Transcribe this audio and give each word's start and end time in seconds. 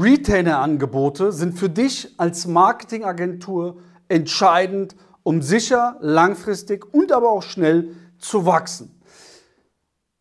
Retainer-Angebote 0.00 1.32
sind 1.32 1.58
für 1.58 1.68
dich 1.68 2.14
als 2.18 2.46
Marketingagentur 2.46 3.78
entscheidend, 4.08 4.94
um 5.22 5.42
sicher, 5.42 5.96
langfristig 6.00 6.92
und 6.94 7.12
aber 7.12 7.30
auch 7.30 7.42
schnell 7.42 7.94
zu 8.18 8.46
wachsen. 8.46 9.00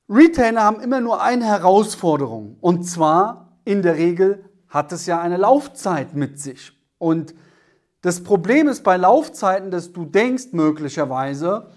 Retainer 0.09 0.63
haben 0.63 0.79
immer 0.79 1.01
nur 1.01 1.21
eine 1.21 1.45
Herausforderung 1.45 2.57
und 2.61 2.83
zwar 2.83 3.59
in 3.65 3.81
der 3.81 3.97
Regel 3.97 4.45
hat 4.69 4.91
es 4.91 5.05
ja 5.05 5.21
eine 5.21 5.37
Laufzeit 5.37 6.13
mit 6.15 6.39
sich. 6.39 6.71
Und 6.97 7.35
das 8.01 8.23
Problem 8.23 8.67
ist 8.67 8.83
bei 8.83 8.97
Laufzeiten, 8.97 9.71
dass 9.71 9.91
du 9.91 10.05
denkst 10.05 10.53
möglicherweise, 10.53 11.67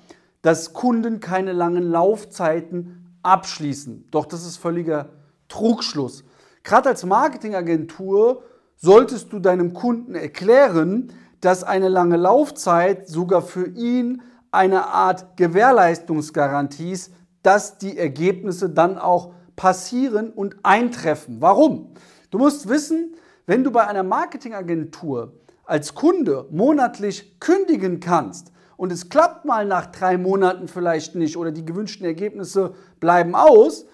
dass 0.43 0.73
Kunden 0.73 1.21
keine 1.21 1.53
langen 1.53 1.83
Laufzeiten 1.83 3.19
abschließen. 3.23 4.09
Doch 4.11 4.27
das 4.27 4.47
ist 4.47 4.57
völliger 4.57 5.11
Trugschluss. 5.49 6.25
Gerade 6.63 6.91
als 6.91 7.05
Marketingagentur 7.05 8.43
solltest 8.77 9.33
du 9.33 9.39
deinem 9.39 9.73
Kunden 9.73 10.15
erklären, 10.15 11.13
dass 11.41 11.65
eine 11.65 11.89
lange 11.89 12.17
Laufzeit 12.17 13.09
sogar 13.09 13.43
für 13.43 13.67
ihn 13.67 14.23
eine 14.51 14.87
Art 14.87 15.37
Gewährleistungsgarantie 15.37 16.93
ist, 16.93 17.13
dass 17.43 17.79
die 17.79 17.97
Ergebnisse 17.97 18.69
dann 18.69 18.99
auch 18.99 19.33
passieren 19.57 20.31
und 20.31 20.57
eintreffen. 20.63 21.37
Warum? 21.41 21.95
Du 22.31 22.39
musst 22.39 22.69
wissen, 22.69 23.15
wenn 23.47 23.65
du 23.65 23.71
bei 23.71 23.87
einer 23.87 24.03
Marketingagentur 24.03 25.33
als 25.65 25.95
Kunde 25.95 26.47
monatlich 26.51 27.39
kündigen 27.41 28.01
kannst 28.01 28.53
und 28.77 28.93
es 28.93 29.09
klappt 29.09 29.45
mal 29.45 29.67
nach 29.67 29.87
drei 29.87 30.19
Monaten 30.19 30.69
vielleicht 30.69 31.15
nicht 31.15 31.37
oder 31.37 31.53
die 31.53 31.65
gewünschten 31.65 32.07
Ergebnisse 32.07 32.75
bleiben 32.99 33.35
aus, 33.35 33.87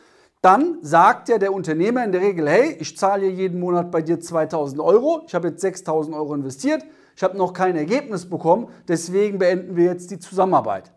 dann 0.43 0.79
sagt 0.83 1.29
ja 1.29 1.39
der 1.39 1.53
Unternehmer 1.53 2.05
in 2.05 2.13
der 2.13 2.21
Regel, 2.21 2.49
hey, 2.49 2.77
ich 2.79 2.97
zahle 2.97 3.27
jeden 3.27 3.59
Monat 3.59 3.91
bei 3.91 4.03
dir 4.03 4.21
2000 4.21 4.81
Euro, 4.81 5.23
ich 5.27 5.35
habe 5.35 5.49
jetzt 5.49 5.61
6000 5.61 6.15
Euro 6.15 6.35
investiert, 6.35 6.85
ich 7.17 7.23
habe 7.23 7.37
noch 7.37 7.53
kein 7.53 7.77
Ergebnis 7.77 8.29
bekommen, 8.29 8.69
deswegen 8.87 9.39
beenden 9.39 9.77
wir 9.77 9.87
jetzt 9.87 10.11
die 10.11 10.19
Zusammenarbeit. 10.19 10.93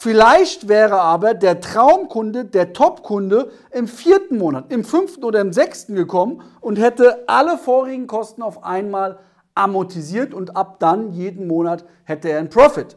Vielleicht 0.00 0.68
wäre 0.68 1.00
aber 1.00 1.34
der 1.34 1.60
Traumkunde, 1.60 2.44
der 2.44 2.72
Topkunde 2.72 3.50
im 3.72 3.88
vierten 3.88 4.38
Monat, 4.38 4.72
im 4.72 4.84
fünften 4.84 5.24
oder 5.24 5.40
im 5.40 5.52
sechsten 5.52 5.96
gekommen 5.96 6.42
und 6.60 6.78
hätte 6.78 7.24
alle 7.26 7.58
vorigen 7.58 8.06
Kosten 8.06 8.42
auf 8.42 8.62
einmal 8.62 9.18
amortisiert 9.56 10.34
und 10.34 10.56
ab 10.56 10.78
dann 10.78 11.12
jeden 11.12 11.48
Monat 11.48 11.84
hätte 12.04 12.28
er 12.28 12.38
einen 12.38 12.48
Profit. 12.48 12.96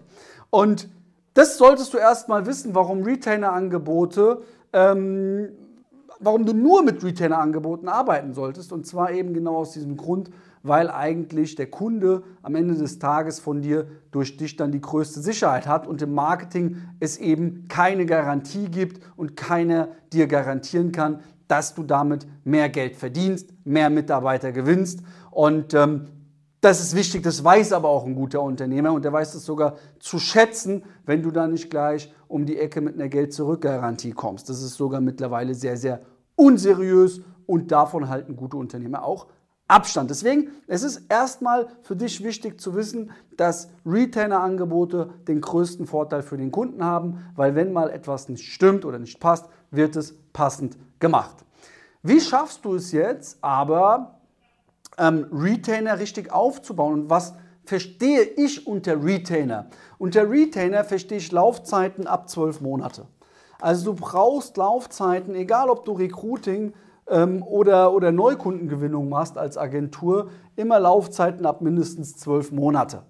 Und 0.51 0.89
das 1.33 1.57
solltest 1.57 1.93
du 1.93 1.97
erstmal 1.97 2.45
wissen, 2.45 2.75
warum 2.75 3.01
Retainer-Angebote 3.01 4.43
ähm, 4.71 5.49
warum 6.21 6.45
du 6.45 6.53
nur 6.53 6.83
mit 6.83 7.03
Retainer-Angeboten 7.03 7.87
arbeiten 7.87 8.33
solltest. 8.33 8.71
Und 8.71 8.85
zwar 8.85 9.11
eben 9.11 9.33
genau 9.33 9.57
aus 9.57 9.71
diesem 9.71 9.97
Grund, 9.97 10.29
weil 10.63 10.89
eigentlich 10.89 11.55
der 11.55 11.67
Kunde 11.67 12.23
am 12.43 12.55
Ende 12.55 12.75
des 12.75 12.99
Tages 12.99 13.39
von 13.39 13.61
dir 13.61 13.87
durch 14.11 14.37
dich 14.37 14.55
dann 14.55 14.71
die 14.71 14.81
größte 14.81 15.19
Sicherheit 15.19 15.67
hat 15.67 15.87
und 15.87 16.01
im 16.01 16.13
Marketing 16.13 16.77
es 16.99 17.17
eben 17.17 17.67
keine 17.67 18.05
Garantie 18.05 18.69
gibt 18.69 19.01
und 19.15 19.35
keiner 19.35 19.89
dir 20.13 20.27
garantieren 20.27 20.91
kann, 20.91 21.21
dass 21.47 21.73
du 21.73 21.83
damit 21.83 22.27
mehr 22.43 22.69
Geld 22.69 22.95
verdienst, 22.95 23.49
mehr 23.65 23.89
Mitarbeiter 23.89 24.51
gewinnst. 24.51 25.01
Und 25.31 25.73
ähm, 25.73 26.07
das 26.61 26.79
ist 26.79 26.95
wichtig, 26.95 27.23
das 27.23 27.43
weiß 27.43 27.73
aber 27.73 27.89
auch 27.89 28.05
ein 28.05 28.13
guter 28.13 28.41
Unternehmer 28.41 28.93
und 28.93 29.03
der 29.03 29.11
weiß 29.11 29.33
es 29.33 29.45
sogar 29.45 29.77
zu 29.99 30.19
schätzen, 30.19 30.83
wenn 31.05 31.23
du 31.23 31.31
da 31.31 31.47
nicht 31.47 31.71
gleich 31.71 32.13
um 32.27 32.45
die 32.45 32.57
Ecke 32.57 32.81
mit 32.81 32.93
einer 32.93 33.09
Geld-Zurück-Garantie 33.09 34.11
kommst. 34.11 34.47
Das 34.47 34.61
ist 34.61 34.75
sogar 34.75 35.01
mittlerweile 35.01 35.55
sehr, 35.55 35.75
sehr 35.75 36.01
unseriös 36.35 37.21
und 37.47 37.71
davon 37.71 38.09
halten 38.09 38.35
gute 38.35 38.57
Unternehmer 38.57 39.03
auch 39.03 39.27
Abstand. 39.67 40.09
Deswegen, 40.09 40.49
es 40.67 40.83
ist 40.83 41.03
erstmal 41.09 41.67
für 41.81 41.95
dich 41.95 42.23
wichtig 42.23 42.59
zu 42.59 42.75
wissen, 42.75 43.11
dass 43.37 43.69
Retainer-Angebote 43.85 45.09
den 45.27 45.41
größten 45.41 45.87
Vorteil 45.87 46.21
für 46.21 46.37
den 46.37 46.51
Kunden 46.51 46.83
haben, 46.83 47.25
weil 47.35 47.55
wenn 47.55 47.71
mal 47.71 47.89
etwas 47.89 48.27
nicht 48.27 48.43
stimmt 48.43 48.85
oder 48.85 48.99
nicht 48.99 49.19
passt, 49.19 49.47
wird 49.71 49.95
es 49.95 50.13
passend 50.33 50.77
gemacht. 50.99 51.37
Wie 52.03 52.19
schaffst 52.19 52.65
du 52.65 52.75
es 52.75 52.91
jetzt 52.91 53.37
aber, 53.41 54.20
ähm, 54.97 55.27
Retainer 55.31 55.99
richtig 55.99 56.31
aufzubauen. 56.31 56.93
Und 56.93 57.09
was 57.09 57.33
verstehe 57.63 58.23
ich 58.23 58.67
unter 58.67 59.03
Retainer? 59.03 59.67
Unter 59.97 60.29
Retainer 60.29 60.83
verstehe 60.83 61.17
ich 61.17 61.31
Laufzeiten 61.31 62.07
ab 62.07 62.29
zwölf 62.29 62.61
Monate. 62.61 63.05
Also 63.59 63.93
du 63.93 64.01
brauchst 64.01 64.57
Laufzeiten, 64.57 65.35
egal 65.35 65.69
ob 65.69 65.85
du 65.85 65.93
Recruiting 65.93 66.73
ähm, 67.07 67.43
oder, 67.43 67.93
oder 67.93 68.11
Neukundengewinnung 68.11 69.07
machst 69.07 69.37
als 69.37 69.57
Agentur, 69.57 70.31
immer 70.55 70.79
Laufzeiten 70.79 71.45
ab 71.45 71.61
mindestens 71.61 72.17
zwölf 72.17 72.51
Monate. 72.51 73.03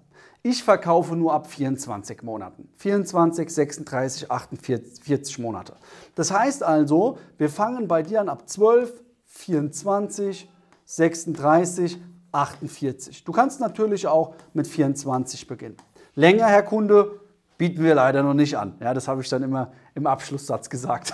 Ich 0.43 0.63
verkaufe 0.63 1.15
nur 1.15 1.33
ab 1.33 1.47
24 1.47 2.23
Monaten. 2.23 2.67
24, 2.77 3.47
36, 3.49 4.31
48 4.31 5.39
Monate. 5.39 5.73
Das 6.15 6.31
heißt 6.31 6.63
also, 6.63 7.19
wir 7.37 7.49
fangen 7.49 7.87
bei 7.87 8.01
dir 8.01 8.21
an 8.21 8.27
ab 8.27 8.49
12, 8.49 8.91
24, 9.27 10.50
36, 10.95 11.99
48. 12.33 13.23
Du 13.23 13.31
kannst 13.31 13.61
natürlich 13.61 14.07
auch 14.07 14.35
mit 14.53 14.67
24 14.67 15.47
beginnen. 15.47 15.77
Länger, 16.15 16.47
Herr 16.47 16.63
Kunde, 16.63 17.19
bieten 17.57 17.81
wir 17.83 17.95
leider 17.95 18.23
noch 18.23 18.33
nicht 18.33 18.57
an. 18.57 18.75
Ja, 18.81 18.93
das 18.93 19.07
habe 19.07 19.21
ich 19.21 19.29
dann 19.29 19.41
immer 19.43 19.71
im 19.95 20.05
Abschlusssatz 20.05 20.69
gesagt. 20.69 21.13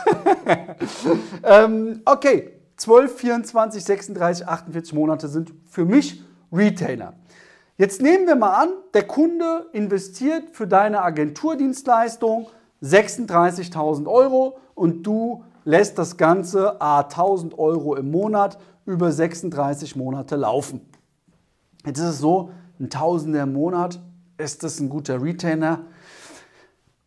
ähm, 1.44 2.02
okay, 2.06 2.54
12, 2.78 3.18
24, 3.18 3.84
36, 3.84 4.48
48 4.48 4.94
Monate 4.94 5.28
sind 5.28 5.54
für 5.68 5.86
mich 5.86 6.24
Retainer. 6.52 7.14
Jetzt 7.78 8.02
nehmen 8.02 8.26
wir 8.26 8.36
mal 8.36 8.64
an, 8.64 8.70
der 8.96 9.06
Kunde 9.06 9.68
investiert 9.74 10.56
für 10.56 10.66
deine 10.66 11.04
Agenturdienstleistung 11.04 12.48
36.000 12.82 14.08
Euro 14.08 14.58
und 14.74 15.04
du 15.04 15.44
lässt 15.66 16.00
das 16.00 16.18
Ganze 16.18 16.82
a 16.82 17.02
1000 17.02 17.60
Euro 17.60 17.96
im 17.96 18.10
Monat 18.10 18.58
über 18.88 19.12
36 19.12 19.96
Monate 19.96 20.36
laufen. 20.38 20.82
Jetzt 21.86 22.00
ist 22.00 22.06
es 22.06 22.20
so, 22.20 22.52
ein 22.80 22.90
Tausender 22.90 23.44
im 23.44 23.54
Monat, 23.54 24.00
ist 24.38 24.64
das 24.64 24.80
ein 24.80 24.90
guter 24.90 25.22
Retainer? 25.22 25.86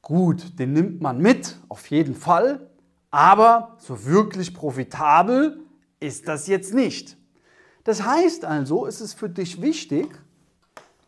Gut, 0.03 0.59
den 0.59 0.75
nimmt 0.75 1.01
man 1.01 1.21
mit, 1.21 1.59
auf 1.69 1.87
jeden 1.91 2.15
Fall, 2.15 2.69
aber 3.11 3.77
so 3.79 4.05
wirklich 4.05 4.55
profitabel 4.55 5.61
ist 6.01 6.29
das 6.29 6.47
jetzt 6.47 6.75
nicht. 6.75 7.17
Das 7.85 8.05
heißt 8.05 8.45
also, 8.45 8.87
es 8.87 9.01
ist 9.01 9.15
für 9.15 9.29
dich 9.29 9.63
wichtig, 9.63 10.07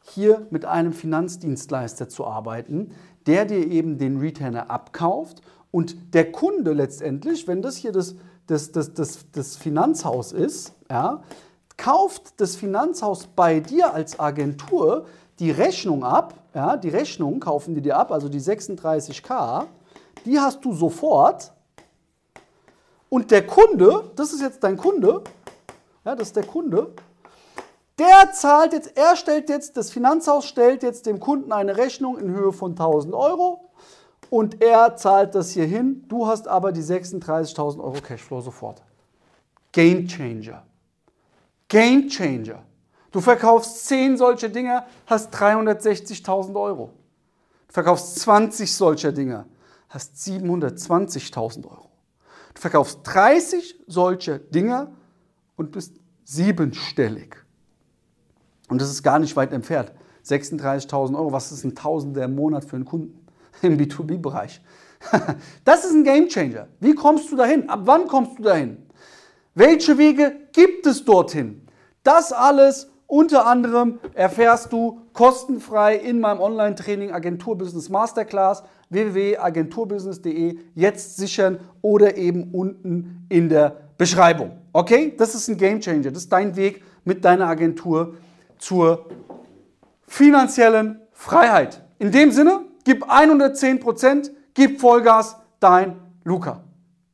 hier 0.03 0.47
mit 0.51 0.65
einem 0.65 0.93
Finanzdienstleister 0.93 2.09
zu 2.09 2.27
arbeiten, 2.27 2.93
der 3.27 3.45
dir 3.45 3.67
eben 3.67 3.99
den 3.99 4.19
Retainer 4.19 4.71
abkauft 4.71 5.43
und 5.71 6.15
der 6.15 6.33
Kunde 6.33 6.73
letztendlich, 6.73 7.47
wenn 7.47 7.63
das 7.63 7.77
hier 7.77 7.93
das 7.93 8.17
das, 8.47 8.73
das, 8.73 8.93
das, 8.95 9.27
das 9.33 9.57
Finanzhaus 9.57 10.33
ist, 10.33 10.73
ja, 10.91 11.23
kauft 11.77 12.41
das 12.41 12.57
Finanzhaus 12.57 13.27
bei 13.27 13.61
dir 13.61 13.93
als 13.93 14.19
Agentur 14.19 15.07
die 15.39 15.51
Rechnung 15.51 16.05
ab, 16.05 16.35
ja, 16.55 16.77
die 16.77 16.91
Rechnung 16.91 17.41
kaufen 17.41 17.75
die 17.75 17.81
dir 17.81 17.97
ab, 17.97 18.13
also 18.13 18.29
die 18.29 18.41
36k, 18.41 19.65
die 20.25 20.39
hast 20.39 20.65
du 20.65 20.73
sofort. 20.73 21.53
Und 23.09 23.31
der 23.31 23.47
Kunde, 23.47 24.11
das 24.17 24.33
ist 24.33 24.41
jetzt 24.41 24.63
dein 24.63 24.77
Kunde, 24.77 25.23
ja, 26.05 26.15
das 26.15 26.29
ist 26.29 26.37
der 26.37 26.47
Kunde, 26.47 26.95
der 27.99 28.33
zahlt 28.33 28.73
jetzt, 28.73 28.97
er 28.97 29.17
stellt 29.17 29.49
jetzt, 29.49 29.77
das 29.77 29.91
Finanzhaus 29.91 30.47
stellt 30.47 30.83
jetzt 30.83 31.07
dem 31.07 31.21
Kunden 31.21 31.53
eine 31.53 31.77
Rechnung 31.77 32.19
in 32.19 32.31
Höhe 32.31 32.53
von 32.53 32.73
1000 32.73 33.15
Euro 33.15 33.72
und 34.33 34.63
er 34.63 34.97
zahlt 34.97 35.35
das 35.35 35.51
hier 35.51 35.67
hin. 35.67 36.07
Du 36.09 36.27
hast 36.27 36.49
aber 36.49 36.73
die 36.73 36.81
36.000 36.81 37.79
Euro 37.81 38.01
Cashflow 38.01 38.41
sofort. 38.41 38.83
Game 39.73 40.09
Changer. 40.09 40.63
Game 41.69 42.09
Changer. 42.09 42.63
Du 43.11 43.21
verkaufst 43.21 43.87
10 43.89 44.17
solcher 44.17 44.49
Dinger, 44.49 44.87
hast 45.05 45.35
360.000 45.35 46.59
Euro. 46.59 46.93
Du 47.69 47.75
verkaufst 47.75 48.21
20 48.21 48.73
solcher 48.73 49.13
Dinger, 49.13 49.45
hast 49.91 50.17
720.000 50.17 51.67
Euro. 51.67 51.91
Du 52.55 52.61
verkaufst 52.63 53.01
30 53.03 53.81
solcher 53.87 54.39
Dinger 54.39 54.93
und 55.57 55.73
bist 55.73 55.97
siebenstellig. 56.25 57.37
Und 58.71 58.81
das 58.81 58.89
ist 58.89 59.03
gar 59.03 59.19
nicht 59.19 59.37
weit 59.37 59.53
entfernt. 59.53 59.93
36.000 60.25 61.19
Euro, 61.19 61.33
was 61.33 61.53
ist 61.53 61.65
ein 61.65 61.75
Tausender 61.75 62.25
im 62.25 62.35
Monat 62.35 62.65
für 62.65 62.77
einen 62.77 62.87
Kunden? 62.87 63.23
Im 63.63 63.79
B2B-Bereich. 63.79 64.61
Das 65.65 65.85
ist 65.85 65.93
ein 65.93 66.05
Gamechanger. 66.05 66.69
Wie 66.79 66.95
kommst 66.95 67.31
du 67.33 67.37
dahin? 67.37 67.69
Ab 67.69 67.81
wann 67.85 68.07
kommst 68.07 68.39
du 68.39 68.45
dahin? 68.45 68.87
Welche 69.55 69.99
Wege 69.99 70.33
gibt 70.53 70.87
es 70.87 71.05
dorthin? 71.05 71.67
Das 72.05 72.33
alles 72.33 72.89
unter 73.07 73.47
anderem 73.47 73.99
erfährst 74.15 74.73
du 74.73 75.03
kostenfrei 75.13 75.97
in 75.97 76.21
meinem 76.21 76.41
Online-Training 76.41 77.13
Agenturbusiness 77.13 77.91
Masterclass 77.91 78.63
www.agenturbusiness.de 78.89 80.59
jetzt 80.75 81.19
sichern 81.19 81.59
oder 81.83 82.17
eben 82.17 82.55
unten 82.55 83.27
in 83.29 83.51
der 83.51 83.77
Beschreibung. 83.99 84.53
Okay? 84.73 85.15
Das 85.19 85.35
ist 85.35 85.49
ein 85.49 85.59
Game 85.59 85.81
Changer. 85.81 86.11
Das 86.11 86.23
ist 86.23 86.33
dein 86.33 86.57
Weg 86.57 86.83
mit 87.05 87.25
deiner 87.25 87.49
Agentur 87.49 88.15
zur 88.59 89.07
finanziellen 90.07 91.01
Freiheit. 91.13 91.85
In 91.99 92.13
dem 92.13 92.33
Sinne, 92.33 92.61
gib 92.85 93.05
110%, 93.05 94.31
gib 94.55 94.81
Vollgas, 94.83 95.37
dein 95.61 96.01
Luca. 96.25 96.65